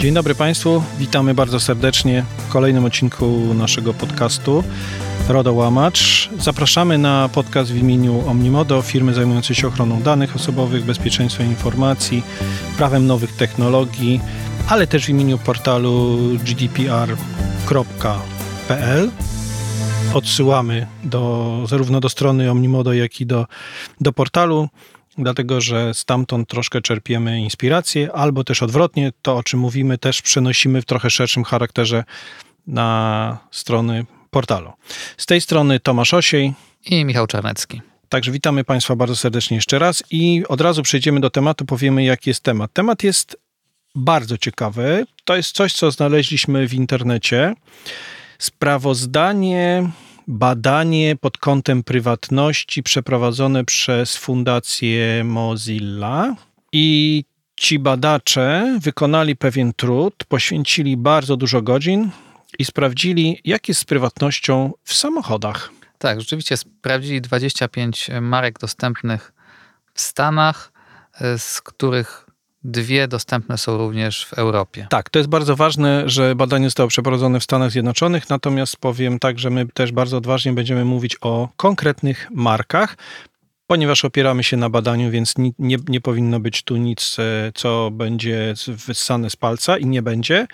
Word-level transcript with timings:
Dzień 0.00 0.14
dobry 0.14 0.34
Państwu, 0.34 0.82
witamy 0.98 1.34
bardzo 1.34 1.60
serdecznie 1.60 2.24
w 2.38 2.52
kolejnym 2.52 2.84
odcinku 2.84 3.54
naszego 3.54 3.94
podcastu 3.94 4.64
RODO 5.28 5.52
Łamacz. 5.52 6.30
Zapraszamy 6.38 6.98
na 6.98 7.28
podcast 7.32 7.72
w 7.72 7.76
imieniu 7.76 8.28
Omnimodo, 8.28 8.82
firmy 8.82 9.14
zajmującej 9.14 9.56
się 9.56 9.68
ochroną 9.68 10.02
danych 10.02 10.36
osobowych, 10.36 10.84
bezpieczeństwem 10.84 11.46
informacji, 11.46 12.22
prawem 12.76 13.06
nowych 13.06 13.32
technologii, 13.32 14.20
ale 14.68 14.86
też 14.86 15.06
w 15.06 15.08
imieniu 15.08 15.38
portalu 15.38 16.18
gdpr.pl. 16.44 17.10
Odsyłamy 20.14 20.86
do, 21.04 21.64
zarówno 21.68 22.00
do 22.00 22.08
strony 22.08 22.50
Omnimodo, 22.50 22.92
jak 22.92 23.20
i 23.20 23.26
do, 23.26 23.46
do 24.00 24.12
portalu 24.12 24.68
dlatego 25.18 25.60
że 25.60 25.94
stamtąd 25.94 26.48
troszkę 26.48 26.80
czerpiemy 26.80 27.40
inspirację, 27.40 28.12
albo 28.12 28.44
też 28.44 28.62
odwrotnie, 28.62 29.12
to 29.22 29.36
o 29.36 29.42
czym 29.42 29.60
mówimy 29.60 29.98
też 29.98 30.22
przenosimy 30.22 30.82
w 30.82 30.84
trochę 30.84 31.10
szerszym 31.10 31.44
charakterze 31.44 32.04
na 32.66 33.38
strony 33.50 34.06
portalu. 34.30 34.72
Z 35.16 35.26
tej 35.26 35.40
strony 35.40 35.80
Tomasz 35.80 36.14
Osiej 36.14 36.52
i 36.86 37.04
Michał 37.04 37.26
Czarnecki. 37.26 37.80
Także 38.08 38.32
witamy 38.32 38.64
Państwa 38.64 38.96
bardzo 38.96 39.16
serdecznie 39.16 39.54
jeszcze 39.54 39.78
raz 39.78 40.02
i 40.10 40.42
od 40.48 40.60
razu 40.60 40.82
przejdziemy 40.82 41.20
do 41.20 41.30
tematu, 41.30 41.64
powiemy 41.64 42.04
jaki 42.04 42.30
jest 42.30 42.42
temat. 42.42 42.72
Temat 42.72 43.02
jest 43.02 43.36
bardzo 43.94 44.38
ciekawy. 44.38 45.06
To 45.24 45.36
jest 45.36 45.52
coś, 45.52 45.72
co 45.72 45.90
znaleźliśmy 45.90 46.68
w 46.68 46.74
internecie. 46.74 47.54
Sprawozdanie 48.38 49.90
badanie 50.30 51.16
pod 51.16 51.38
kątem 51.38 51.82
prywatności 51.82 52.82
przeprowadzone 52.82 53.64
przez 53.64 54.16
Fundację 54.16 55.24
Mozilla 55.24 56.34
i 56.72 57.24
ci 57.56 57.78
badacze 57.78 58.78
wykonali 58.80 59.36
pewien 59.36 59.72
trud, 59.72 60.14
poświęcili 60.28 60.96
bardzo 60.96 61.36
dużo 61.36 61.62
godzin 61.62 62.10
i 62.58 62.64
sprawdzili, 62.64 63.40
jak 63.44 63.68
jest 63.68 63.80
z 63.80 63.84
prywatnością 63.84 64.72
w 64.84 64.94
samochodach. 64.94 65.70
Tak, 65.98 66.20
rzeczywiście 66.20 66.56
sprawdzili 66.56 67.20
25 67.20 68.10
marek 68.20 68.58
dostępnych 68.58 69.32
w 69.94 70.00
Stanach, 70.00 70.72
z 71.38 71.60
których 71.60 72.26
Dwie 72.64 73.08
dostępne 73.08 73.58
są 73.58 73.78
również 73.78 74.26
w 74.26 74.32
Europie. 74.32 74.86
Tak, 74.90 75.10
to 75.10 75.18
jest 75.18 75.28
bardzo 75.28 75.56
ważne, 75.56 76.02
że 76.06 76.34
badanie 76.34 76.66
zostało 76.66 76.88
przeprowadzone 76.88 77.40
w 77.40 77.44
Stanach 77.44 77.70
Zjednoczonych, 77.70 78.30
natomiast 78.30 78.76
powiem 78.76 79.18
tak, 79.18 79.38
że 79.38 79.50
my 79.50 79.66
też 79.66 79.92
bardzo 79.92 80.16
odważnie 80.16 80.52
będziemy 80.52 80.84
mówić 80.84 81.16
o 81.20 81.48
konkretnych 81.56 82.28
markach, 82.30 82.96
ponieważ 83.66 84.04
opieramy 84.04 84.44
się 84.44 84.56
na 84.56 84.70
badaniu, 84.70 85.10
więc 85.10 85.38
nie, 85.38 85.50
nie, 85.58 85.76
nie, 85.88 86.00
powinno 86.00 86.40
być 86.40 86.62
tu 86.62 86.76
nic, 86.76 87.16
e, 87.18 87.52
co 87.54 87.90
będzie 87.90 88.54
wyssane 88.66 89.30
z 89.30 89.36
palca 89.36 89.78
i 89.78 89.86
nie 89.86 90.02
będzie. 90.02 90.46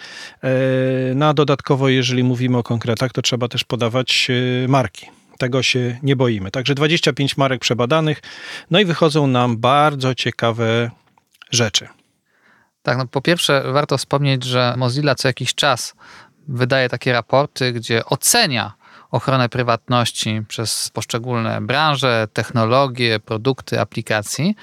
No 1.15 1.27
a 1.27 1.35
dodatkowo, 1.35 1.89
jeżeli 1.89 2.25
mówimy 2.25 2.59
o 2.59 2.63
konkretach, 2.63 3.13
to 3.13 3.23
trzeba 3.23 3.49
też 3.49 3.65
podawać 3.65 4.29
e, 4.65 4.69
marki. 4.69 5.07
Tego 5.39 5.63
się 5.63 5.99
nie 6.03 6.17
boimy. 6.17 6.51
Także 6.51 6.75
25 6.75 7.37
marek 7.37 7.61
przebadanych, 7.61 8.23
no 8.71 8.81
i 8.81 8.85
wychodzą 8.85 9.27
nam 9.27 9.57
bardzo 9.57 10.15
ciekawe 10.15 10.91
rzeczy. 11.51 11.89
Tak, 12.87 12.99
no 12.99 13.07
po 13.07 13.21
pierwsze 13.21 13.73
warto 13.73 13.99
wspomnieć, 13.99 14.45
że 14.45 14.75
Mozilla 14.77 15.15
co 15.15 15.29
jakiś 15.29 15.55
czas 15.55 15.95
wydaje 16.49 16.89
takie 16.89 17.13
raporty, 17.13 17.73
gdzie 17.73 18.05
ocenia 18.05 18.73
ochronę 19.11 19.49
prywatności 19.49 20.43
przez 20.49 20.91
poszczególne 20.91 21.61
branże, 21.61 22.29
technologie, 22.33 23.21
produkty, 23.21 23.81
aplikacji 23.81 24.57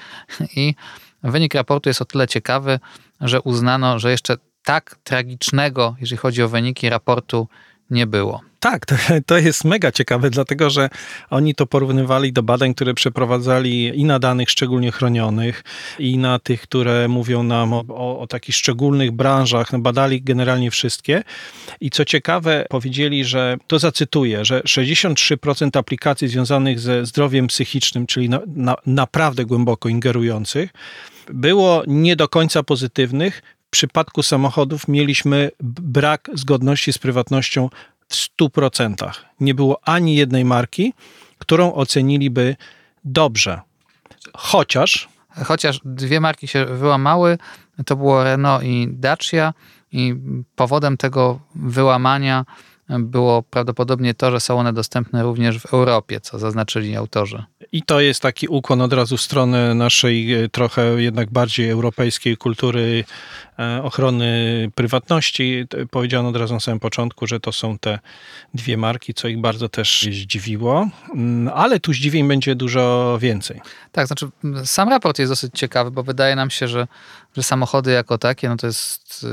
i 0.56 0.74
wynik 1.22 1.54
raportu 1.54 1.90
jest 1.90 2.02
o 2.02 2.04
tyle 2.04 2.28
ciekawy, 2.28 2.80
że 3.20 3.40
uznano, 3.40 3.98
że 3.98 4.10
jeszcze 4.10 4.36
tak 4.62 4.96
tragicznego, 5.04 5.96
jeżeli 6.00 6.18
chodzi 6.18 6.42
o 6.42 6.48
wyniki 6.48 6.88
raportu, 6.88 7.48
nie 7.90 8.06
było. 8.06 8.40
Tak, 8.64 8.86
to, 8.86 8.94
to 9.26 9.38
jest 9.38 9.64
mega 9.64 9.92
ciekawe, 9.92 10.30
dlatego 10.30 10.70
że 10.70 10.88
oni 11.30 11.54
to 11.54 11.66
porównywali 11.66 12.32
do 12.32 12.42
badań, 12.42 12.74
które 12.74 12.94
przeprowadzali 12.94 14.00
i 14.00 14.04
na 14.04 14.18
danych 14.18 14.50
szczególnie 14.50 14.92
chronionych, 14.92 15.64
i 15.98 16.18
na 16.18 16.38
tych, 16.38 16.60
które 16.60 17.08
mówią 17.08 17.42
nam 17.42 17.72
o, 17.72 17.84
o, 17.88 18.20
o 18.20 18.26
takich 18.26 18.54
szczególnych 18.54 19.12
branżach. 19.12 19.72
No, 19.72 19.78
badali 19.78 20.22
generalnie 20.22 20.70
wszystkie. 20.70 21.22
I 21.80 21.90
co 21.90 22.04
ciekawe, 22.04 22.66
powiedzieli, 22.70 23.24
że 23.24 23.56
to 23.66 23.78
zacytuję, 23.78 24.44
że 24.44 24.60
63% 24.60 25.78
aplikacji 25.78 26.28
związanych 26.28 26.80
ze 26.80 27.06
zdrowiem 27.06 27.46
psychicznym, 27.46 28.06
czyli 28.06 28.28
na, 28.28 28.40
na, 28.46 28.76
naprawdę 28.86 29.44
głęboko 29.44 29.88
ingerujących, 29.88 30.70
było 31.28 31.82
nie 31.86 32.16
do 32.16 32.28
końca 32.28 32.62
pozytywnych. 32.62 33.42
W 33.74 33.76
przypadku 33.76 34.22
samochodów 34.22 34.88
mieliśmy 34.88 35.50
brak 35.60 36.30
zgodności 36.34 36.92
z 36.92 36.98
prywatnością 36.98 37.68
w 38.08 38.14
100%. 38.14 39.10
Nie 39.40 39.54
było 39.54 39.80
ani 39.84 40.16
jednej 40.16 40.44
marki, 40.44 40.92
którą 41.38 41.72
oceniliby 41.72 42.56
dobrze. 43.04 43.60
Chociaż. 44.34 45.08
Chociaż 45.44 45.80
dwie 45.84 46.20
marki 46.20 46.48
się 46.48 46.64
wyłamały, 46.64 47.38
to 47.86 47.96
było 47.96 48.24
Renault 48.24 48.64
i 48.64 48.88
Dacia, 48.90 49.54
i 49.92 50.14
powodem 50.56 50.96
tego 50.96 51.40
wyłamania 51.54 52.44
było 52.88 53.42
prawdopodobnie 53.42 54.14
to, 54.14 54.30
że 54.30 54.40
są 54.40 54.58
one 54.58 54.72
dostępne 54.72 55.22
również 55.22 55.58
w 55.58 55.72
Europie, 55.72 56.20
co 56.20 56.38
zaznaczyli 56.38 56.96
autorzy. 56.96 57.44
I 57.72 57.82
to 57.82 58.00
jest 58.00 58.22
taki 58.22 58.48
ukłon 58.48 58.80
od 58.80 58.92
razu 58.92 59.16
w 59.16 59.20
stronę 59.22 59.74
naszej 59.74 60.34
e, 60.34 60.48
trochę 60.48 61.02
jednak 61.02 61.30
bardziej 61.30 61.70
europejskiej 61.70 62.36
kultury 62.36 63.04
ochrony 63.82 64.70
prywatności. 64.74 65.66
Powiedziano 65.90 66.28
od 66.28 66.36
razu 66.36 66.54
na 66.54 66.60
samym 66.60 66.80
początku, 66.80 67.26
że 67.26 67.40
to 67.40 67.52
są 67.52 67.78
te 67.78 67.98
dwie 68.54 68.76
marki, 68.76 69.14
co 69.14 69.28
ich 69.28 69.40
bardzo 69.40 69.68
też 69.68 70.08
zdziwiło, 70.12 70.88
mm, 71.14 71.52
ale 71.54 71.80
tu 71.80 71.92
zdziwień 71.92 72.28
będzie 72.28 72.54
dużo 72.54 73.16
więcej. 73.20 73.60
Tak, 73.92 74.06
znaczy 74.06 74.28
sam 74.64 74.88
raport 74.88 75.18
jest 75.18 75.32
dosyć 75.32 75.52
ciekawy, 75.54 75.90
bo 75.90 76.02
wydaje 76.02 76.36
nam 76.36 76.50
się, 76.50 76.68
że, 76.68 76.86
że 77.36 77.42
samochody 77.42 77.90
jako 77.90 78.18
takie, 78.18 78.48
no 78.48 78.56
to 78.56 78.66
jest 78.66 79.26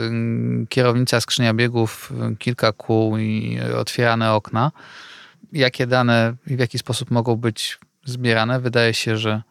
kierownica, 0.70 1.22
skrzynia 1.22 1.53
biegów, 1.53 2.14
kilka 2.40 2.72
kół 2.72 3.18
i 3.18 3.59
otwierane 3.78 4.34
okna. 4.34 4.72
Jakie 5.53 5.88
dane 5.88 6.34
i 6.48 6.56
w 6.56 6.59
jaki 6.59 6.78
sposób 6.78 7.12
mogą 7.12 7.36
być 7.36 7.80
zbierane? 8.06 8.60
Wydaje 8.60 8.94
się, 8.94 9.18
że, 9.18 9.42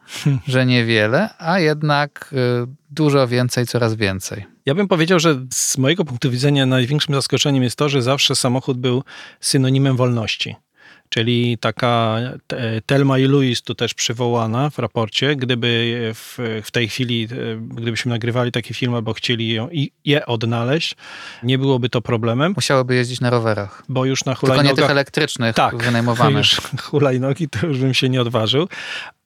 że 0.47 0.65
niewiele, 0.65 1.29
a 1.37 1.59
jednak 1.59 2.33
y, 2.33 2.67
dużo 2.89 3.27
więcej, 3.27 3.67
coraz 3.67 3.95
więcej. 3.95 4.45
Ja 4.65 4.75
bym 4.75 4.87
powiedział, 4.87 5.19
że 5.19 5.45
z 5.53 5.77
mojego 5.77 6.05
punktu 6.05 6.31
widzenia 6.31 6.65
największym 6.65 7.15
zaskoczeniem 7.15 7.63
jest 7.63 7.75
to, 7.75 7.89
że 7.89 8.01
zawsze 8.01 8.35
samochód 8.35 8.77
był 8.77 9.03
synonimem 9.39 9.97
wolności 9.97 10.55
czyli 11.13 11.57
taka 11.57 12.19
Telma 12.85 13.17
i 13.19 13.23
Louis 13.23 13.61
tu 13.61 13.75
też 13.75 13.93
przywołana 13.93 14.69
w 14.69 14.79
raporcie. 14.79 15.35
Gdyby 15.35 16.11
w, 16.15 16.61
w 16.63 16.71
tej 16.71 16.89
chwili, 16.89 17.27
e, 17.31 17.57
gdybyśmy 17.57 18.09
nagrywali 18.09 18.51
taki 18.51 18.73
film 18.73 18.95
albo 18.95 19.13
chcieli 19.13 19.53
ją, 19.53 19.69
je 20.05 20.25
odnaleźć, 20.25 20.95
nie 21.43 21.57
byłoby 21.57 21.89
to 21.89 22.01
problemem. 22.01 22.53
Musiałyby 22.55 22.95
jeździć 22.95 23.21
na 23.21 23.29
rowerach. 23.29 23.83
Bo 23.89 24.05
już 24.05 24.25
na 24.25 24.35
hulajnogach... 24.35 24.67
Tylko 24.67 24.81
nie 24.81 24.87
tych 24.87 24.91
elektrycznych 24.91 25.55
tak, 25.55 25.83
wynajmowanych. 25.83 26.37
Już 26.41 26.61
hulajnogi 26.81 27.49
to 27.49 27.67
już 27.67 27.79
bym 27.79 27.93
się 27.93 28.09
nie 28.09 28.21
odważył. 28.21 28.67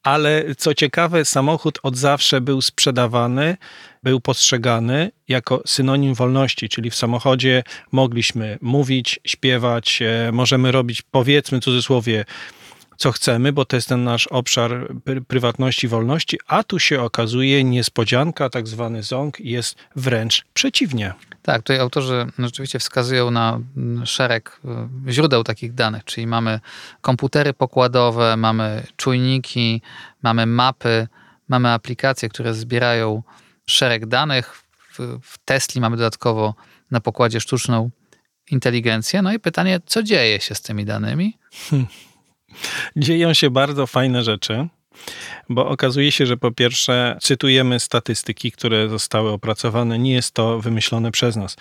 Ale 0.05 0.55
co 0.57 0.73
ciekawe, 0.73 1.25
samochód 1.25 1.79
od 1.83 1.97
zawsze 1.97 2.41
był 2.41 2.61
sprzedawany 2.61 3.57
był 4.03 4.21
postrzegany 4.21 5.11
jako 5.27 5.63
synonim 5.65 6.13
wolności, 6.13 6.69
czyli 6.69 6.89
w 6.89 6.95
samochodzie 6.95 7.63
mogliśmy 7.91 8.57
mówić, 8.61 9.19
śpiewać, 9.23 10.01
e, 10.01 10.31
możemy 10.31 10.71
robić, 10.71 11.01
powiedzmy 11.01 11.61
w 11.61 11.63
cudzysłowie, 11.63 12.25
co 12.97 13.11
chcemy, 13.11 13.53
bo 13.53 13.65
to 13.65 13.75
jest 13.75 13.89
ten 13.89 14.03
nasz 14.03 14.27
obszar 14.27 14.93
prywatności, 15.27 15.87
wolności, 15.87 16.37
a 16.47 16.63
tu 16.63 16.79
się 16.79 17.01
okazuje 17.01 17.63
niespodzianka, 17.63 18.49
tak 18.49 18.67
zwany 18.67 19.03
ząg, 19.03 19.39
jest 19.39 19.75
wręcz 19.95 20.45
przeciwnie. 20.53 21.13
Tak, 21.45 21.61
tutaj 21.61 21.79
autorzy 21.79 22.27
rzeczywiście 22.39 22.79
wskazują 22.79 23.31
na 23.31 23.59
szereg 24.05 24.61
e, 25.07 25.11
źródeł 25.11 25.43
takich 25.43 25.73
danych, 25.73 26.03
czyli 26.03 26.27
mamy 26.27 26.59
komputery 27.01 27.53
pokładowe, 27.53 28.37
mamy 28.37 28.83
czujniki, 28.97 29.81
mamy 30.23 30.45
mapy, 30.45 31.07
mamy 31.47 31.69
aplikacje, 31.69 32.29
które 32.29 32.53
zbierają 32.53 33.23
szereg 33.65 34.05
danych. 34.05 34.63
W, 35.21 35.37
Tesli 35.45 35.81
mamy 35.81 35.97
dodatkowo 35.97 36.55
na 36.91 37.01
pokładzie 37.01 37.39
sztuczną 37.39 37.89
inteligencję. 38.51 39.21
No 39.21 39.33
i 39.33 39.39
pytanie, 39.39 39.79
co 39.85 40.03
dzieje 40.03 40.39
się 40.39 40.55
z 40.55 40.61
tymi 40.61 40.85
danymi? 40.85 41.37
Dzieją 42.97 43.33
się 43.33 43.49
bardzo 43.49 43.87
fajne 43.87 44.23
rzeczy, 44.23 44.67
bo 45.49 45.67
okazuje 45.67 46.11
się, 46.11 46.25
że 46.25 46.37
po 46.37 46.51
pierwsze 46.51 47.17
cytujemy 47.21 47.79
statystyki, 47.79 48.51
które 48.51 48.89
zostały 48.89 49.31
opracowane, 49.31 49.99
nie 49.99 50.13
jest 50.13 50.31
to 50.31 50.59
wymyślone 50.59 51.11
przez 51.11 51.35
nas. 51.35 51.55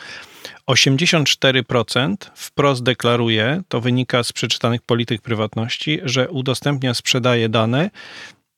84% 0.70 2.14
wprost 2.34 2.82
deklaruje, 2.82 3.62
to 3.68 3.80
wynika 3.80 4.22
z 4.24 4.32
przeczytanych 4.32 4.82
polityk 4.82 5.22
prywatności, 5.22 6.00
że 6.04 6.30
udostępnia, 6.30 6.94
sprzedaje 6.94 7.48
dane 7.48 7.90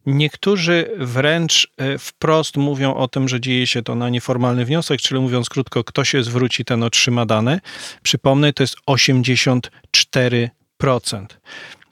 Niektórzy 0.06 0.90
wręcz 0.99 1.73
e, 1.76 1.99
wprost 1.99 2.56
mówią 2.56 2.94
o 2.94 3.08
tym, 3.08 3.28
że 3.28 3.40
dzieje 3.40 3.67
się 3.67 3.82
to 3.82 3.94
na 3.94 4.08
nieformalny 4.08 4.64
wniosek, 4.64 5.00
czyli 5.00 5.20
mówiąc 5.20 5.49
krótko, 5.49 5.84
kto 5.84 6.05
się 6.05 6.23
zwróci, 6.23 6.64
ten 6.64 6.82
otrzyma 6.82 7.26
dane. 7.26 7.61
Przypomnę, 8.02 8.52
to 8.52 8.62
jest 8.62 8.76
84%. 8.87 10.49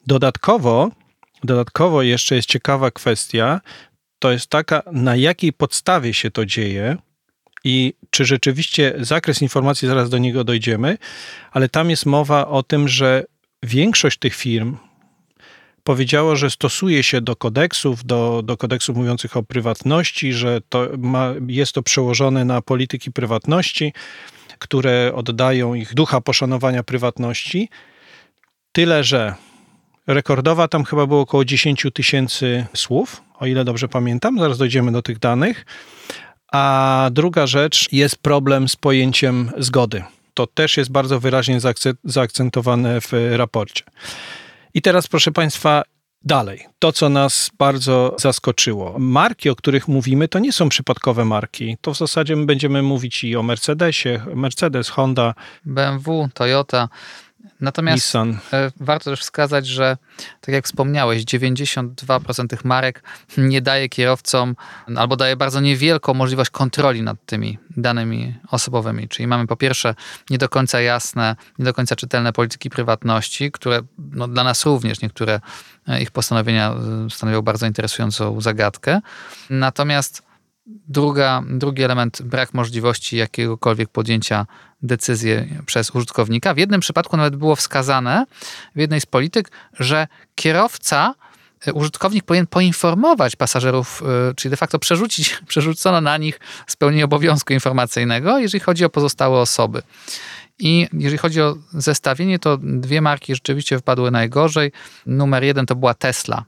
Dodatkowo, 0.07 0.91
dodatkowo 1.45 2.03
jeszcze 2.03 2.37
jest 2.37 2.49
ciekawa 2.49 2.91
kwestia, 2.91 3.61
to 4.19 4.33
jest 4.33 4.47
taka, 4.47 4.83
na 4.93 5.17
jakiej 5.17 5.53
podstawie 5.53 6.15
się 6.15 6.31
to 6.31 6.47
dzieje 6.47 6.97
i 7.65 7.95
czy 8.11 8.25
rzeczywiście 8.25 8.95
zakres 8.99 9.43
informacji, 9.43 9.89
zaraz 9.89 10.11
do 10.11 10.19
niego 10.19 10.45
dojdziemy, 10.45 10.99
ale 11.53 11.69
tam 11.69 11.91
jest 11.91 12.07
mowa 12.07 12.49
o 12.49 12.63
tym, 12.63 12.89
że 12.89 13.25
większość 13.63 14.19
tych 14.19 14.35
firm, 14.35 14.77
powiedziało, 15.85 16.37
że 16.37 16.51
stosuje 16.51 17.03
się 17.03 17.21
do 17.21 17.37
kodeksów, 17.37 18.05
do, 18.05 18.43
do 18.45 18.57
kodeksów 18.57 18.97
mówiących 18.97 19.37
o 19.37 19.43
prywatności, 19.43 20.33
że 20.33 20.61
to 20.69 20.89
ma, 20.99 21.35
jest 21.49 21.73
to 21.73 21.83
przełożone 21.83 22.45
na 22.45 22.63
polityki 22.63 23.13
prywatności, 23.13 23.93
które 24.59 25.13
oddają 25.15 25.75
ich 25.75 25.95
ducha 25.95 26.21
poszanowania 26.21 26.83
prywatności. 26.83 27.69
Tyle, 28.73 29.05
że 29.05 29.35
rekordowa 30.07 30.69
tam 30.69 30.85
chyba 30.85 31.07
było 31.07 31.21
około 31.21 31.45
10 31.45 31.87
tysięcy 31.95 32.67
słów, 32.75 33.23
o 33.39 33.47
ile 33.47 33.65
dobrze 33.65 33.89
pamiętam, 33.89 34.39
zaraz 34.39 34.59
dojdziemy 34.59 34.93
do 34.93 35.03
tych 35.03 35.19
danych. 35.19 35.67
A 36.53 37.09
druga 37.13 37.47
rzecz 37.47 37.93
jest 37.93 38.17
problem 38.17 38.69
z 38.69 38.77
pojęciem 38.77 39.51
zgody. 39.59 40.03
To 40.35 40.47
też 40.47 40.77
jest 40.77 40.91
bardzo 40.91 41.21
wyraźnie 41.21 41.59
zaakcentowane 42.05 43.01
w 43.01 43.13
raporcie. 43.31 43.85
I 44.75 44.83
teraz, 44.83 45.09
proszę 45.09 45.33
Państwa, 45.33 45.83
Dalej, 46.27 46.67
to 46.79 46.93
co 46.93 47.09
nas 47.09 47.51
bardzo 47.59 48.17
zaskoczyło. 48.19 48.95
Marki, 48.99 49.51
o 49.51 49.57
których 49.57 49.89
mówimy, 49.89 50.29
to 50.29 50.39
nie 50.39 50.53
są 50.53 50.69
przypadkowe 50.69 51.25
marki. 51.25 51.77
To 51.81 51.95
w 51.95 51.99
zasadzie 51.99 52.37
my 52.37 52.47
będziemy 52.47 52.83
mówić 52.83 53.25
i 53.25 53.37
o 53.37 53.43
Mercedesie, 53.43 54.21
Mercedes, 54.35 54.89
Honda, 54.89 55.35
BMW, 55.65 56.29
Toyota. 56.35 56.89
Natomiast 57.61 57.97
Nissan. 57.97 58.39
E, 58.53 58.71
warto 58.81 59.11
też 59.11 59.21
wskazać, 59.21 59.67
że 59.67 59.97
tak 60.41 60.55
jak 60.55 60.65
wspomniałeś, 60.65 61.25
92% 61.25 62.47
tych 62.49 62.65
marek 62.65 63.03
nie 63.39 63.63
daje 63.63 63.89
kierowcom 63.89 64.57
albo 64.97 65.17
daje 65.17 65.37
bardzo 65.37 65.61
niewielką 65.61 66.15
możliwość 66.15 66.51
kontroli 66.51 67.03
nad 67.03 67.17
tymi 67.27 67.59
danymi 67.77 68.35
osobowymi. 68.51 69.09
Czyli 69.09 69.27
mamy 69.27 69.47
po 69.47 69.57
pierwsze 69.57 69.95
nie 70.31 70.39
do 70.39 70.49
końca 70.49 70.81
jasne, 70.81 71.37
nie 71.59 71.65
do 71.65 71.75
końca 71.75 71.97
czytelne 71.97 72.33
polityki 72.33 72.71
prywatności, 72.71 73.53
które 73.53 73.81
no, 73.99 74.29
dla 74.29 74.45
nas 74.45 74.65
również 74.65 75.01
niektóre 75.01 75.41
e, 75.89 76.03
ich 76.03 76.11
postanowienia 76.11 76.75
e, 77.07 77.11
stanowią 77.11 77.43
bardzo 77.43 77.67
interesującą 77.67 78.41
zagadkę. 78.41 79.01
Natomiast 79.51 80.23
Druga, 80.67 81.43
drugi 81.49 81.83
element, 81.83 82.23
brak 82.23 82.55
możliwości 82.55 83.17
jakiegokolwiek 83.17 83.89
podjęcia 83.89 84.47
decyzji 84.83 85.31
przez 85.67 85.91
użytkownika. 85.91 86.55
W 86.55 86.59
jednym 86.59 86.81
przypadku 86.81 87.17
nawet 87.17 87.37
było 87.37 87.57
wskazane 87.57 88.27
w 88.77 88.81
jednej 88.81 89.01
z 89.01 89.07
polityk, 89.07 89.51
że 89.81 90.07
kierowca, 90.35 91.15
e, 91.67 91.73
użytkownik 91.73 92.25
powinien 92.25 92.47
poinformować 92.47 93.37
pasażerów, 93.37 94.03
e, 94.31 94.35
czyli 94.35 94.51
de 94.51 94.57
facto 94.57 94.79
przerzucić, 94.79 95.39
przerzucono 95.49 96.01
na 96.01 96.17
nich 96.17 96.41
spełnienie 96.67 97.05
obowiązku 97.05 97.53
informacyjnego, 97.53 98.39
jeżeli 98.39 98.65
chodzi 98.65 98.85
o 98.85 98.91
pozostałe 98.91 99.39
osoby. 99.39 99.83
I 100.59 100.89
jeżeli 100.93 101.19
chodzi 101.19 101.43
o 101.43 101.57
zestawienie, 101.73 102.39
to 102.39 102.59
dwie 102.63 103.01
marki 103.01 103.35
rzeczywiście 103.35 103.79
wpadły 103.79 104.11
najgorzej. 104.11 104.73
Numer 105.07 105.45
jeden 105.45 105.67
to 105.67 105.77
była 105.77 105.95
Tesla 105.95 106.45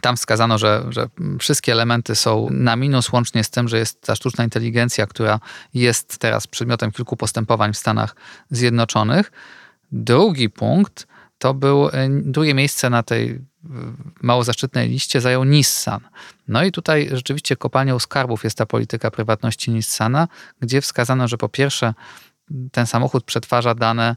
tam 0.00 0.16
wskazano, 0.16 0.58
że, 0.58 0.84
że 0.88 1.08
wszystkie 1.38 1.72
elementy 1.72 2.14
są 2.14 2.48
na 2.50 2.76
minus, 2.76 3.12
łącznie 3.12 3.44
z 3.44 3.50
tym, 3.50 3.68
że 3.68 3.78
jest 3.78 4.00
ta 4.00 4.14
sztuczna 4.14 4.44
inteligencja, 4.44 5.06
która 5.06 5.40
jest 5.74 6.18
teraz 6.18 6.46
przedmiotem 6.46 6.92
kilku 6.92 7.16
postępowań 7.16 7.72
w 7.72 7.76
Stanach 7.76 8.16
Zjednoczonych. 8.50 9.32
Drugi 9.92 10.50
punkt 10.50 11.06
to 11.38 11.54
był 11.54 11.88
e, 11.88 12.08
drugie 12.10 12.54
miejsce 12.54 12.90
na 12.90 13.02
tej 13.02 13.40
mało 14.22 14.44
zaszczytnej 14.44 14.88
liście 14.88 15.20
zajął 15.20 15.44
Nissan. 15.44 16.00
No 16.48 16.64
i 16.64 16.72
tutaj 16.72 17.08
rzeczywiście 17.12 17.56
kopalnią 17.56 17.98
skarbów 17.98 18.44
jest 18.44 18.58
ta 18.58 18.66
polityka 18.66 19.10
prywatności 19.10 19.70
Nissana, 19.70 20.28
gdzie 20.60 20.80
wskazano, 20.80 21.28
że 21.28 21.38
po 21.38 21.48
pierwsze 21.48 21.94
ten 22.72 22.86
samochód 22.86 23.24
przetwarza 23.24 23.74
dane 23.74 24.16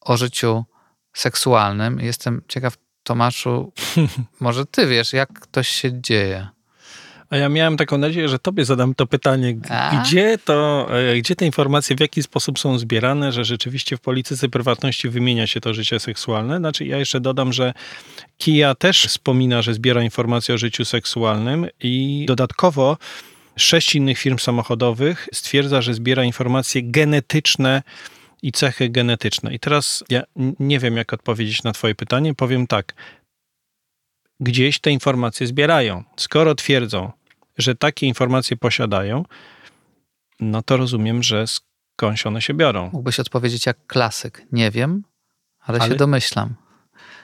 o 0.00 0.16
życiu 0.16 0.64
seksualnym. 1.12 2.00
Jestem 2.00 2.42
ciekaw, 2.48 2.76
Tomaszu, 3.02 3.72
może 4.40 4.66
ty 4.66 4.86
wiesz, 4.86 5.12
jak 5.12 5.46
to 5.46 5.62
się 5.62 6.00
dzieje? 6.00 6.48
A 7.32 7.36
ja 7.36 7.48
miałem 7.48 7.76
taką 7.76 7.98
nadzieję, 7.98 8.28
że 8.28 8.38
tobie 8.38 8.64
zadam 8.64 8.94
to 8.94 9.06
pytanie, 9.06 9.54
gdzie 10.02 10.38
to, 10.44 10.88
e, 10.90 11.16
gdzie 11.16 11.36
te 11.36 11.46
informacje, 11.46 11.96
w 11.96 12.00
jaki 12.00 12.22
sposób 12.22 12.58
są 12.58 12.78
zbierane, 12.78 13.32
że 13.32 13.44
rzeczywiście 13.44 13.96
w 13.96 14.00
polityce 14.00 14.48
prywatności 14.48 15.08
wymienia 15.08 15.46
się 15.46 15.60
to 15.60 15.74
życie 15.74 16.00
seksualne. 16.00 16.58
Znaczy 16.58 16.84
ja 16.84 16.98
jeszcze 16.98 17.20
dodam, 17.20 17.52
że 17.52 17.72
Kia 18.38 18.74
też 18.74 19.06
wspomina, 19.06 19.62
że 19.62 19.74
zbiera 19.74 20.02
informacje 20.02 20.54
o 20.54 20.58
życiu 20.58 20.84
seksualnym 20.84 21.66
i 21.80 22.24
dodatkowo 22.28 22.96
sześć 23.56 23.94
innych 23.94 24.18
firm 24.18 24.38
samochodowych 24.38 25.28
stwierdza, 25.32 25.82
że 25.82 25.94
zbiera 25.94 26.24
informacje 26.24 26.82
genetyczne 26.84 27.82
i 28.42 28.52
cechy 28.52 28.88
genetyczne. 28.90 29.54
I 29.54 29.58
teraz 29.58 30.04
ja 30.08 30.22
nie 30.60 30.78
wiem, 30.78 30.96
jak 30.96 31.12
odpowiedzieć 31.12 31.62
na 31.62 31.72
Twoje 31.72 31.94
pytanie. 31.94 32.34
Powiem 32.34 32.66
tak. 32.66 32.94
Gdzieś 34.40 34.80
te 34.80 34.90
informacje 34.90 35.46
zbierają. 35.46 36.04
Skoro 36.16 36.54
twierdzą, 36.54 37.12
że 37.58 37.74
takie 37.74 38.06
informacje 38.06 38.56
posiadają, 38.56 39.24
no 40.40 40.62
to 40.62 40.76
rozumiem, 40.76 41.22
że 41.22 41.44
skądś 41.46 42.26
one 42.26 42.42
się 42.42 42.54
biorą. 42.54 42.90
Mógłbyś 42.92 43.20
odpowiedzieć 43.20 43.66
jak 43.66 43.86
klasyk. 43.86 44.46
Nie 44.52 44.70
wiem, 44.70 45.02
ale, 45.60 45.78
ale 45.80 45.90
się 45.90 45.96
domyślam. 45.96 46.54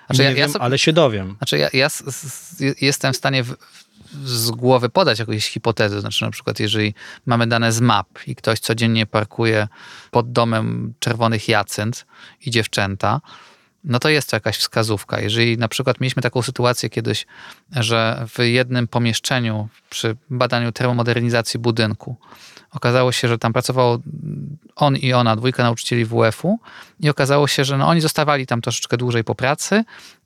Znaczy, 0.09 0.23
nie 0.23 0.29
ja, 0.29 0.35
wiem, 0.35 0.51
ja 0.55 0.61
ale 0.61 0.79
się 0.79 0.93
dowiem. 0.93 1.35
Znaczy 1.39 1.59
ja, 1.59 1.69
ja 1.73 1.89
jestem 2.81 3.13
w 3.13 3.17
stanie 3.17 3.45
w, 3.45 3.57
z 4.25 4.51
głowy 4.51 4.89
podać 4.89 5.19
jakąś 5.19 5.47
hipotezę. 5.47 6.01
Znaczy, 6.01 6.25
na 6.25 6.31
przykład, 6.31 6.61
jeżeli 6.61 6.95
mamy 7.27 7.47
dane 7.47 7.73
z 7.73 7.81
map 7.81 8.09
i 8.27 8.35
ktoś 8.35 8.61
codziennie 8.61 9.07
parkuje 9.07 9.69
pod 10.11 10.33
domem 10.33 10.95
czerwonych 10.99 11.49
jacynt 11.49 12.07
i 12.47 12.51
dziewczęta, 12.51 13.21
no 13.85 13.99
to 13.99 14.09
jest 14.09 14.31
to 14.31 14.37
jakaś 14.37 14.57
wskazówka. 14.57 15.21
Jeżeli 15.21 15.59
na 15.59 15.69
przykład 15.69 16.01
mieliśmy 16.01 16.23
taką 16.23 16.43
sytuację 16.43 16.91
kiedyś, 16.91 17.27
że 17.73 18.27
w 18.29 18.43
jednym 18.43 18.89
pomieszczeniu 18.89 19.69
przy 19.91 20.17
badaniu 20.31 20.73
termomodernizacji 20.73 21.61
budynku 21.61 22.17
okazało 22.71 23.13
się, 23.13 23.29
że 23.29 23.39
tam 23.39 23.53
pracowało 23.53 23.99
on 24.77 24.97
i 24.97 25.13
ona, 25.13 25.37
dwójka 25.37 25.63
nauczycieli 25.63 26.05
WF-u 26.05 26.59
i 27.01 27.11
okazało 27.11 27.49
się, 27.49 27.65
że 27.65 27.79
no 27.79 27.89
oni 27.89 28.01
zostawali 28.01 28.47
tam 28.47 28.61
troszeczkę 28.61 28.97
dłużej 28.97 29.25
po 29.25 29.35
pracy 29.35 29.85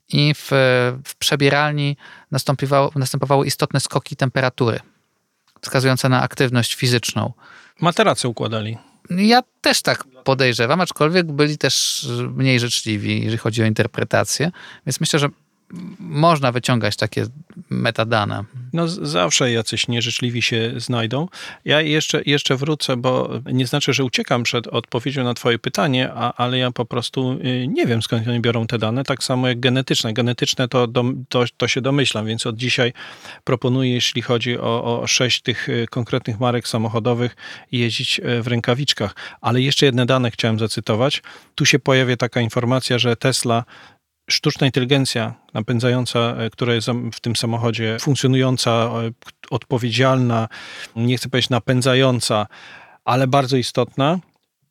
i 0.09 0.33
w, 0.33 0.47
w 1.05 1.15
przebieralni 1.15 1.97
następowały, 2.31 2.89
następowały 2.95 3.47
istotne 3.47 3.79
skoki 3.79 4.15
temperatury, 4.15 4.79
wskazujące 5.61 6.09
na 6.09 6.21
aktywność 6.21 6.75
fizyczną. 6.75 7.33
Materace 7.81 8.27
układali. 8.27 8.77
Ja 9.09 9.43
też 9.61 9.81
tak 9.81 10.03
podejrzewam, 10.23 10.81
aczkolwiek 10.81 11.31
byli 11.31 11.57
też 11.57 12.07
mniej 12.35 12.59
życzliwi, 12.59 13.15
jeżeli 13.15 13.37
chodzi 13.37 13.63
o 13.63 13.65
interpretację, 13.65 14.51
więc 14.85 14.99
myślę, 14.99 15.19
że 15.19 15.29
można 15.99 16.51
wyciągać 16.51 16.95
takie 16.95 17.25
metadane. 17.69 18.43
No 18.73 18.87
zawsze 18.87 19.51
jacyś 19.51 19.87
nieżyczliwi 19.87 20.41
się 20.41 20.73
znajdą. 20.77 21.27
Ja 21.65 21.81
jeszcze, 21.81 22.21
jeszcze 22.25 22.55
wrócę, 22.55 22.97
bo 22.97 23.29
nie 23.45 23.67
znaczy, 23.67 23.93
że 23.93 24.03
uciekam 24.03 24.43
przed 24.43 24.67
odpowiedzią 24.67 25.23
na 25.23 25.33
twoje 25.33 25.59
pytanie, 25.59 26.09
a, 26.13 26.33
ale 26.33 26.57
ja 26.57 26.71
po 26.71 26.85
prostu 26.85 27.39
y, 27.45 27.67
nie 27.67 27.85
wiem 27.85 28.01
skąd 28.01 28.27
oni 28.27 28.39
biorą 28.39 28.67
te 28.67 28.77
dane, 28.77 29.03
tak 29.03 29.23
samo 29.23 29.47
jak 29.47 29.59
genetyczne. 29.59 30.13
Genetyczne 30.13 30.67
to, 30.67 30.87
to, 31.29 31.43
to 31.57 31.67
się 31.67 31.81
domyślam, 31.81 32.25
więc 32.25 32.47
od 32.47 32.57
dzisiaj 32.57 32.93
proponuję, 33.43 33.93
jeśli 33.93 34.21
chodzi 34.21 34.59
o, 34.59 35.01
o 35.01 35.07
sześć 35.07 35.41
tych 35.41 35.69
y, 35.69 35.85
konkretnych 35.89 36.39
marek 36.39 36.67
samochodowych, 36.67 37.35
jeździć 37.71 38.19
y, 38.19 38.41
w 38.41 38.47
rękawiczkach. 38.47 39.15
Ale 39.41 39.61
jeszcze 39.61 39.85
jedne 39.85 40.05
dane 40.05 40.31
chciałem 40.31 40.59
zacytować. 40.59 41.21
Tu 41.55 41.65
się 41.65 41.79
pojawia 41.79 42.17
taka 42.17 42.41
informacja, 42.41 42.99
że 42.99 43.15
Tesla 43.15 43.63
sztuczna 44.29 44.67
inteligencja 44.67 45.33
napędzająca, 45.53 46.19
e, 46.19 46.49
która 46.49 46.73
jest 46.73 46.87
w 47.13 47.19
tym 47.19 47.35
samochodzie 47.35 47.97
funkcjonująca, 48.01 48.71
e, 48.71 49.11
odpowiedzialna, 49.49 50.47
nie 50.95 51.17
chcę 51.17 51.29
powiedzieć 51.29 51.49
napędzająca, 51.49 52.47
ale 53.05 53.27
bardzo 53.27 53.57
istotna, 53.57 54.19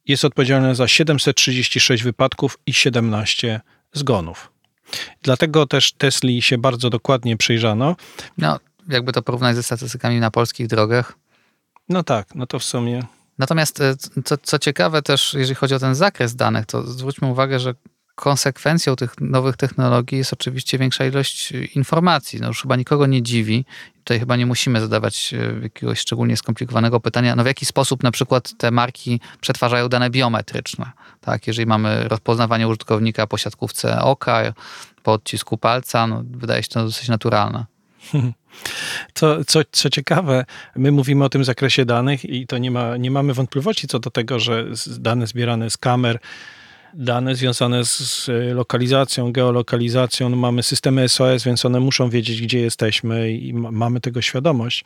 jest 0.06 0.24
odpowiedzialna 0.24 0.74
za 0.74 0.88
736 0.88 2.02
wypadków 2.02 2.58
i 2.66 2.74
17 2.74 3.60
zgonów. 3.92 4.52
Dlatego 5.22 5.66
też 5.66 5.92
Tesli 5.92 6.42
się 6.42 6.58
bardzo 6.58 6.90
dokładnie 6.90 7.36
przyjrzano. 7.36 7.96
No, 8.38 8.58
jakby 8.88 9.12
to 9.12 9.22
porównać 9.22 9.56
ze 9.56 9.62
statystykami 9.62 10.20
na 10.20 10.30
polskich 10.30 10.66
drogach. 10.66 11.12
No 11.88 12.02
tak, 12.02 12.34
no 12.34 12.46
to 12.46 12.58
w 12.58 12.64
sumie. 12.64 13.02
Natomiast 13.38 13.80
e, 13.80 13.94
co, 14.24 14.36
co 14.38 14.58
ciekawe 14.58 15.02
też, 15.02 15.34
jeżeli 15.34 15.54
chodzi 15.54 15.74
o 15.74 15.78
ten 15.78 15.94
zakres 15.94 16.36
danych, 16.36 16.66
to 16.66 16.82
zwróćmy 16.82 17.28
uwagę, 17.28 17.60
że 17.60 17.74
konsekwencją 18.22 18.96
tych 18.96 19.20
nowych 19.20 19.56
technologii 19.56 20.18
jest 20.18 20.32
oczywiście 20.32 20.78
większa 20.78 21.06
ilość 21.06 21.52
informacji. 21.74 22.40
No 22.40 22.48
już 22.48 22.62
chyba 22.62 22.76
nikogo 22.76 23.06
nie 23.06 23.22
dziwi. 23.22 23.64
Tutaj 23.98 24.18
chyba 24.18 24.36
nie 24.36 24.46
musimy 24.46 24.80
zadawać 24.80 25.34
e, 25.34 25.62
jakiegoś 25.62 25.98
szczególnie 25.98 26.36
skomplikowanego 26.36 27.00
pytania, 27.00 27.36
no 27.36 27.42
w 27.42 27.46
jaki 27.46 27.66
sposób 27.66 28.02
na 28.02 28.10
przykład 28.10 28.58
te 28.58 28.70
marki 28.70 29.20
przetwarzają 29.40 29.88
dane 29.88 30.10
biometryczne. 30.10 30.90
Tak, 31.20 31.46
jeżeli 31.46 31.66
mamy 31.66 32.08
rozpoznawanie 32.08 32.68
użytkownika 32.68 33.26
po 33.26 33.38
siatkówce 33.38 34.00
oka, 34.00 34.54
po 35.02 35.12
odcisku 35.12 35.58
palca, 35.58 36.06
no 36.06 36.22
wydaje 36.30 36.62
się 36.62 36.68
to 36.68 36.84
dosyć 36.84 37.08
naturalne. 37.08 37.64
Co, 39.14 39.44
co, 39.44 39.60
co 39.72 39.90
ciekawe, 39.90 40.44
my 40.76 40.92
mówimy 40.92 41.24
o 41.24 41.28
tym 41.28 41.44
zakresie 41.44 41.84
danych 41.84 42.24
i 42.24 42.46
to 42.46 42.58
nie, 42.58 42.70
ma, 42.70 42.96
nie 42.96 43.10
mamy 43.10 43.34
wątpliwości 43.34 43.88
co 43.88 43.98
do 43.98 44.10
tego, 44.10 44.38
że 44.38 44.64
dane 44.86 45.26
zbierane 45.26 45.70
z 45.70 45.76
kamer, 45.76 46.18
dane 46.94 47.34
związane 47.34 47.84
z 47.84 48.30
lokalizacją, 48.54 49.32
geolokalizacją, 49.32 50.28
no 50.28 50.36
mamy 50.36 50.62
systemy 50.62 51.08
SOS, 51.08 51.44
więc 51.44 51.64
one 51.64 51.80
muszą 51.80 52.10
wiedzieć, 52.10 52.42
gdzie 52.42 52.60
jesteśmy 52.60 53.32
i 53.32 53.54
mamy 53.54 54.00
tego 54.00 54.22
świadomość. 54.22 54.84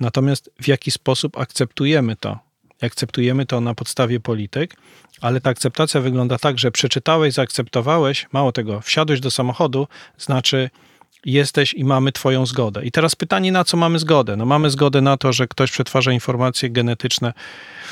Natomiast 0.00 0.50
w 0.62 0.68
jaki 0.68 0.90
sposób 0.90 1.38
akceptujemy 1.38 2.16
to? 2.16 2.38
Akceptujemy 2.82 3.46
to 3.46 3.60
na 3.60 3.74
podstawie 3.74 4.20
polityk, 4.20 4.76
ale 5.20 5.40
ta 5.40 5.50
akceptacja 5.50 6.00
wygląda 6.00 6.38
tak, 6.38 6.58
że 6.58 6.70
przeczytałeś, 6.70 7.34
zaakceptowałeś, 7.34 8.26
mało 8.32 8.52
tego, 8.52 8.80
wsiadłeś 8.80 9.20
do 9.20 9.30
samochodu, 9.30 9.88
znaczy 10.18 10.70
jesteś 11.24 11.74
i 11.74 11.84
mamy 11.84 12.12
Twoją 12.12 12.46
zgodę. 12.46 12.84
I 12.84 12.92
teraz 12.92 13.16
pytanie, 13.16 13.52
na 13.52 13.64
co 13.64 13.76
mamy 13.76 13.98
zgodę? 13.98 14.36
No 14.36 14.46
mamy 14.46 14.70
zgodę 14.70 15.00
na 15.00 15.16
to, 15.16 15.32
że 15.32 15.48
ktoś 15.48 15.70
przetwarza 15.70 16.12
informacje 16.12 16.70
genetyczne 16.70 17.32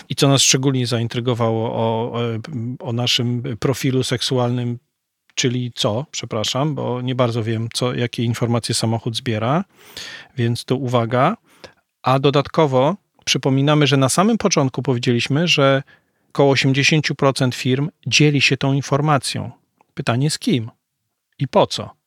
i 0.08 0.14
co 0.14 0.28
nas 0.28 0.42
szczególnie 0.42 0.86
zaintrygowało 0.86 1.72
o, 1.72 2.12
o 2.78 2.92
naszym 2.92 3.42
profilu 3.60 4.02
seksualnym, 4.02 4.78
czyli 5.34 5.72
co, 5.74 6.06
przepraszam, 6.10 6.74
bo 6.74 7.00
nie 7.00 7.14
bardzo 7.14 7.42
wiem, 7.42 7.68
co, 7.74 7.94
jakie 7.94 8.22
informacje 8.22 8.74
samochód 8.74 9.16
zbiera, 9.16 9.64
więc 10.36 10.64
tu 10.64 10.82
uwaga. 10.82 11.36
A 12.02 12.18
dodatkowo 12.18 12.96
przypominamy, 13.24 13.86
że 13.86 13.96
na 13.96 14.08
samym 14.08 14.38
początku 14.38 14.82
powiedzieliśmy, 14.82 15.48
że 15.48 15.82
około 16.28 16.54
80% 16.54 17.54
firm 17.54 17.88
dzieli 18.06 18.40
się 18.40 18.56
tą 18.56 18.72
informacją. 18.72 19.50
Pytanie 19.94 20.30
z 20.30 20.38
kim 20.38 20.70
i 21.38 21.48
po 21.48 21.66
co? 21.66 22.03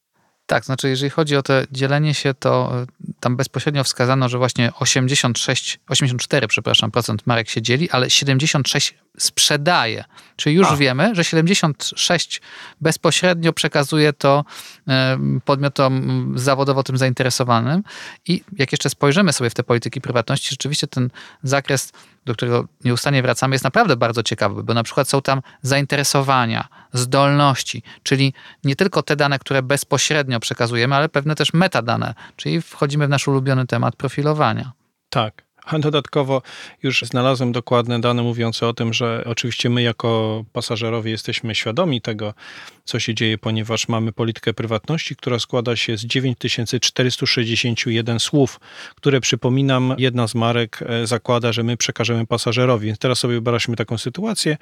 Tak, 0.48 0.66
znaczy 0.66 0.90
jeżeli 0.90 1.10
chodzi 1.10 1.36
o 1.36 1.44
to 1.44 1.54
dzielenie 1.72 2.14
się, 2.14 2.34
to 2.34 2.72
tam 3.20 3.36
bezpośrednio 3.36 3.84
wskazano, 3.84 4.30
że 4.30 4.38
właśnie 4.38 4.72
86, 4.80 5.80
84, 5.90 6.48
przepraszam, 6.48 6.92
procent 6.92 7.28
marek 7.28 7.50
się 7.50 7.62
dzieli, 7.62 7.90
ale 7.90 8.10
76 8.10 8.96
sprzedaje. 9.18 10.04
Czyli 10.36 10.56
już 10.56 10.68
A. 10.68 10.76
wiemy, 10.76 11.16
że 11.16 11.24
76 11.24 12.42
bezpośrednio 12.82 13.54
przekazuje 13.54 14.14
to 14.14 14.46
podmiotom 15.46 16.34
zawodowo 16.36 16.84
tym 16.84 16.98
zainteresowanym. 16.98 17.84
I 18.28 18.44
jak 18.58 18.72
jeszcze 18.72 18.90
spojrzymy 18.90 19.34
sobie 19.34 19.50
w 19.50 19.54
te 19.54 19.64
polityki 19.64 20.02
prywatności, 20.02 20.50
rzeczywiście 20.50 20.88
ten 20.88 21.10
zakres, 21.44 21.92
do 22.26 22.34
którego 22.34 22.68
nieustannie 22.84 23.22
wracamy, 23.22 23.56
jest 23.56 23.64
naprawdę 23.64 23.96
bardzo 23.96 24.24
ciekawy, 24.24 24.64
bo 24.64 24.74
na 24.74 24.84
przykład 24.84 25.10
są 25.10 25.22
tam 25.22 25.42
zainteresowania, 25.62 26.68
zdolności, 26.94 27.84
czyli 28.04 28.34
nie 28.64 28.76
tylko 28.76 29.04
te 29.04 29.16
dane, 29.16 29.40
które 29.40 29.64
bezpośrednio 29.64 30.40
przekazujemy, 30.40 30.96
ale 30.96 31.10
pewne 31.10 31.36
też 31.36 31.54
metadane, 31.54 32.14
czyli 32.36 32.62
wchodzimy 32.62 33.07
nasz 33.08 33.28
ulubiony 33.28 33.68
temat 33.68 33.96
profilowania. 33.96 34.72
Tak. 35.10 35.48
Dodatkowo 35.80 36.42
już 36.84 37.02
znalazłem 37.02 37.52
dokładne 37.52 38.02
dane 38.02 38.24
mówiące 38.24 38.68
o 38.68 38.74
tym, 38.74 38.94
że 38.94 39.24
oczywiście 39.26 39.70
my 39.70 39.82
jako 39.82 40.44
pasażerowie 40.54 41.12
jesteśmy 41.12 41.56
świadomi 41.56 42.02
tego, 42.02 42.34
co 42.88 43.00
się 43.00 43.14
dzieje, 43.14 43.38
ponieważ 43.38 43.88
mamy 43.88 44.12
politykę 44.12 44.54
prywatności, 44.54 45.16
która 45.16 45.40
składa 45.40 45.76
się 45.76 45.98
z 45.98 46.06
9461 46.06 48.20
słów, 48.20 48.60
które 48.96 49.22
przypominam, 49.22 49.96
jedna 49.98 50.28
z 50.28 50.36
marek 50.36 50.80
e, 50.82 51.08
zakłada, 51.08 51.52
że 51.52 51.64
my 51.64 51.78
przekażemy 51.78 52.26
pasażerowi. 52.26 52.94
Teraz 53.00 53.20
sobie 53.20 53.32
wyobraźmy 53.32 53.76
taką 53.76 53.98
sytuację, 53.98 54.58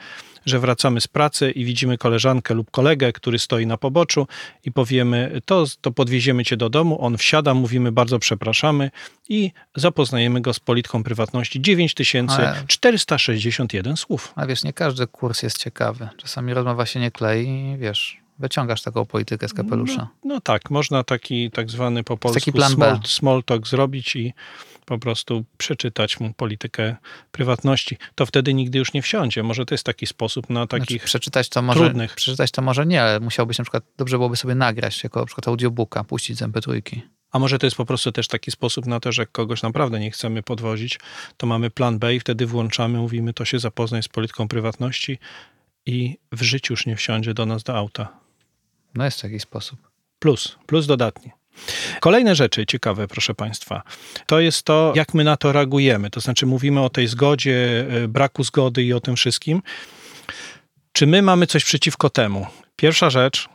że 0.45 0.59
wracamy 0.59 1.01
z 1.01 1.07
pracy 1.07 1.51
i 1.51 1.65
widzimy 1.65 1.97
koleżankę 1.97 2.53
lub 2.53 2.71
kolegę, 2.71 3.13
który 3.13 3.39
stoi 3.39 3.65
na 3.65 3.77
poboczu 3.77 4.27
i 4.65 4.71
powiemy, 4.71 5.41
to, 5.45 5.65
to 5.81 5.91
podwieziemy 5.91 6.45
cię 6.45 6.57
do 6.57 6.69
domu, 6.69 7.01
on 7.01 7.17
wsiada, 7.17 7.53
mówimy 7.53 7.91
bardzo 7.91 8.19
przepraszamy 8.19 8.91
i 9.29 9.51
zapoznajemy 9.75 10.41
go 10.41 10.53
z 10.53 10.59
polityką 10.59 11.03
prywatności 11.03 11.61
9461 11.61 13.97
słów. 13.97 14.33
A 14.35 14.45
wiesz, 14.45 14.63
nie 14.63 14.73
każdy 14.73 15.07
kurs 15.07 15.43
jest 15.43 15.57
ciekawy. 15.57 16.09
Czasami 16.17 16.53
rozmowa 16.53 16.85
się 16.85 16.99
nie 16.99 17.11
klei, 17.11 17.75
wiesz, 17.77 18.14
wyciągasz 18.39 18.81
taką 18.81 19.05
politykę 19.05 19.47
z 19.47 19.53
kapelusza. 19.53 20.01
No, 20.01 20.35
no 20.35 20.41
tak, 20.41 20.71
można 20.71 21.03
taki 21.03 21.51
tak 21.51 21.71
zwany 21.71 22.03
po 22.03 22.17
polsku 22.17 22.39
taki 22.39 22.51
plan 22.51 22.71
small, 22.71 22.99
small 23.03 23.43
talk 23.43 23.67
zrobić 23.67 24.15
i 24.15 24.33
po 24.85 24.99
prostu 24.99 25.45
przeczytać 25.57 26.19
mu 26.19 26.33
politykę 26.33 26.95
prywatności. 27.31 27.97
To 28.15 28.25
wtedy 28.25 28.53
nigdy 28.53 28.79
już 28.79 28.93
nie 28.93 29.01
wsiądzie. 29.01 29.43
Może 29.43 29.65
to 29.65 29.73
jest 29.73 29.83
taki 29.83 30.07
sposób 30.07 30.49
na 30.49 30.67
takich 30.67 30.87
znaczy, 30.87 31.05
przeczytać 31.05 31.49
to 31.49 31.61
może, 31.61 31.79
trudnych. 31.79 32.15
Przeczytać 32.15 32.51
to 32.51 32.61
może 32.61 32.85
nie, 32.85 33.01
ale 33.01 33.19
musiałbyś 33.19 33.57
na 33.57 33.63
przykład, 33.63 33.83
dobrze 33.97 34.17
byłoby 34.17 34.35
sobie 34.35 34.55
nagrać 34.55 35.03
jako 35.03 35.19
na 35.19 35.25
przykład 35.25 35.47
audiobooka, 35.47 36.03
puścić 36.03 36.37
z 36.37 36.41
mp3. 36.41 36.81
A 37.31 37.39
może 37.39 37.59
to 37.59 37.65
jest 37.65 37.77
po 37.77 37.85
prostu 37.85 38.11
też 38.11 38.27
taki 38.27 38.51
sposób 38.51 38.85
na 38.85 38.99
to, 38.99 39.11
że 39.11 39.25
kogoś 39.25 39.63
naprawdę 39.63 39.99
nie 39.99 40.11
chcemy 40.11 40.43
podwozić, 40.43 40.99
to 41.37 41.47
mamy 41.47 41.69
plan 41.69 41.99
B 41.99 42.15
i 42.15 42.19
wtedy 42.19 42.45
włączamy, 42.45 42.97
mówimy, 42.97 43.33
to 43.33 43.45
się 43.45 43.59
zapoznaj 43.59 44.03
z 44.03 44.07
polityką 44.07 44.47
prywatności 44.47 45.19
i 45.85 46.17
w 46.31 46.41
życiu 46.41 46.73
już 46.73 46.85
nie 46.85 46.95
wsiądzie 46.95 47.33
do 47.33 47.45
nas 47.45 47.63
do 47.63 47.75
auta. 47.75 48.24
No 48.95 49.05
jest 49.05 49.21
taki 49.21 49.39
sposób. 49.39 49.79
Plus, 50.19 50.57
plus 50.65 50.87
dodatnie. 50.87 51.31
Kolejne 51.99 52.35
rzeczy 52.35 52.65
ciekawe, 52.65 53.07
proszę 53.07 53.35
Państwa, 53.35 53.83
to 54.25 54.39
jest 54.39 54.63
to, 54.63 54.93
jak 54.95 55.13
my 55.13 55.23
na 55.23 55.37
to 55.37 55.51
reagujemy. 55.51 56.09
To 56.09 56.19
znaczy, 56.19 56.45
mówimy 56.45 56.81
o 56.81 56.89
tej 56.89 57.07
zgodzie, 57.07 57.85
e, 57.89 58.07
braku 58.07 58.43
zgody 58.43 58.83
i 58.83 58.93
o 58.93 58.99
tym 58.99 59.15
wszystkim. 59.15 59.61
Czy 60.91 61.07
my 61.07 61.21
mamy 61.21 61.47
coś 61.47 61.63
przeciwko 61.63 62.09
temu? 62.09 62.47
Pierwsza 62.75 63.09
rzecz, 63.09 63.49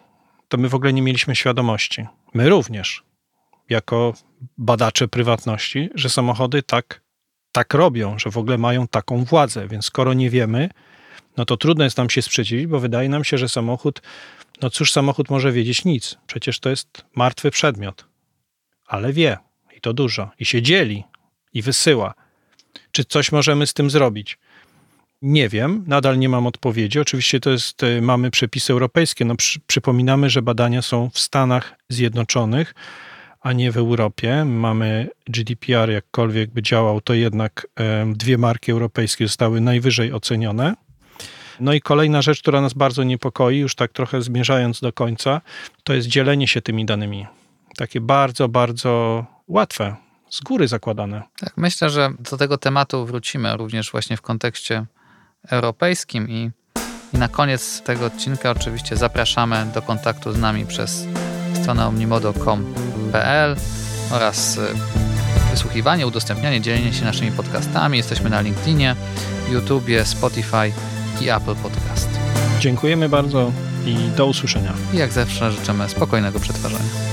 to 0.48 0.58
my 0.58 0.68
w 0.68 0.74
ogóle 0.74 0.92
nie 0.92 1.02
mieliśmy 1.02 1.36
świadomości. 1.36 2.06
My 2.34 2.48
również 2.48 3.02
jako 3.68 4.14
badacze 4.58 5.08
prywatności, 5.08 5.90
że 5.94 6.08
samochody 6.08 6.62
tak, 6.62 7.00
tak 7.52 7.74
robią, 7.74 8.18
że 8.18 8.30
w 8.30 8.38
ogóle 8.38 8.58
mają 8.58 8.88
taką 8.88 9.24
władzę. 9.24 9.68
Więc 9.68 9.84
skoro 9.84 10.14
nie 10.14 10.30
wiemy, 10.30 10.70
no 11.36 11.44
to 11.44 11.56
trudno 11.56 11.84
jest 11.84 11.96
nam 11.96 12.10
się 12.10 12.22
sprzeciwić, 12.22 12.66
bo 12.66 12.80
wydaje 12.80 13.08
nam 13.08 13.24
się, 13.24 13.38
że 13.38 13.48
samochód, 13.48 14.02
no 14.62 14.70
cóż, 14.70 14.92
samochód 14.92 15.30
może 15.30 15.52
wiedzieć 15.52 15.84
nic. 15.84 16.16
Przecież 16.26 16.60
to 16.60 16.70
jest 16.70 17.04
martwy 17.14 17.50
przedmiot. 17.50 18.06
Ale 18.86 19.12
wie 19.12 19.38
i 19.76 19.80
to 19.80 19.92
dużo. 19.92 20.30
I 20.38 20.44
się 20.44 20.62
dzieli 20.62 21.04
i 21.52 21.62
wysyła. 21.62 22.14
Czy 22.92 23.04
coś 23.04 23.32
możemy 23.32 23.66
z 23.66 23.74
tym 23.74 23.90
zrobić? 23.90 24.38
Nie 25.22 25.48
wiem, 25.48 25.84
nadal 25.86 26.18
nie 26.18 26.28
mam 26.28 26.46
odpowiedzi. 26.46 27.00
Oczywiście 27.00 27.40
to 27.40 27.50
jest, 27.50 27.82
y, 27.82 28.02
mamy 28.02 28.30
przepisy 28.30 28.72
europejskie. 28.72 29.24
No, 29.24 29.36
przy, 29.36 29.60
przypominamy, 29.60 30.30
że 30.30 30.42
badania 30.42 30.82
są 30.82 31.10
w 31.10 31.18
Stanach 31.18 31.76
Zjednoczonych 31.88 32.74
a 33.40 33.52
nie 33.52 33.72
w 33.72 33.76
Europie. 33.76 34.44
Mamy 34.44 35.08
GDPR, 35.26 35.90
jakkolwiek 35.90 36.50
by 36.50 36.62
działał, 36.62 37.00
to 37.00 37.14
jednak 37.14 37.66
dwie 38.14 38.38
marki 38.38 38.72
europejskie 38.72 39.26
zostały 39.26 39.60
najwyżej 39.60 40.12
ocenione. 40.12 40.74
No 41.60 41.72
i 41.72 41.80
kolejna 41.80 42.22
rzecz, 42.22 42.42
która 42.42 42.60
nas 42.60 42.72
bardzo 42.72 43.02
niepokoi, 43.02 43.58
już 43.58 43.74
tak 43.74 43.92
trochę 43.92 44.22
zmierzając 44.22 44.80
do 44.80 44.92
końca, 44.92 45.40
to 45.84 45.94
jest 45.94 46.08
dzielenie 46.08 46.48
się 46.48 46.62
tymi 46.62 46.86
danymi. 46.86 47.26
Takie 47.76 48.00
bardzo, 48.00 48.48
bardzo 48.48 49.24
łatwe, 49.48 49.96
z 50.30 50.40
góry 50.40 50.68
zakładane. 50.68 51.22
Tak, 51.40 51.52
myślę, 51.56 51.90
że 51.90 52.12
do 52.30 52.36
tego 52.36 52.58
tematu 52.58 53.06
wrócimy 53.06 53.56
również 53.56 53.90
właśnie 53.90 54.16
w 54.16 54.22
kontekście 54.22 54.86
europejskim 55.48 56.28
i, 56.28 56.50
i 57.14 57.18
na 57.18 57.28
koniec 57.28 57.82
tego 57.82 58.06
odcinka 58.06 58.50
oczywiście 58.50 58.96
zapraszamy 58.96 59.66
do 59.74 59.82
kontaktu 59.82 60.32
z 60.32 60.38
nami 60.38 60.66
przez 60.66 61.06
stronę 61.54 61.86
omnimodo.com.pl 61.86 63.56
oraz 64.12 64.56
y, 64.56 64.60
wysłuchiwanie, 65.50 66.06
udostępnianie, 66.06 66.60
dzielenie 66.60 66.92
się 66.92 67.04
naszymi 67.04 67.32
podcastami. 67.32 67.98
Jesteśmy 67.98 68.30
na 68.30 68.40
LinkedInie, 68.40 68.96
YouTubie, 69.52 70.04
Spotify 70.04 70.72
i 71.20 71.30
Apple 71.30 71.54
Podcast. 71.54 72.08
Dziękujemy 72.60 73.08
bardzo 73.08 73.52
i 73.86 73.96
do 74.16 74.26
usłyszenia. 74.26 74.72
I 74.94 74.96
jak 74.96 75.12
zawsze 75.12 75.52
życzymy 75.52 75.88
spokojnego 75.88 76.40
przetwarzania. 76.40 77.09